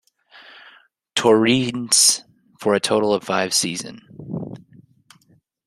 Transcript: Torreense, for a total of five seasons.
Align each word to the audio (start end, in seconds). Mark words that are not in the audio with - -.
Torreense, 1.15 2.23
for 2.59 2.73
a 2.73 2.79
total 2.79 3.13
of 3.13 3.23
five 3.23 3.53
seasons. 3.53 4.01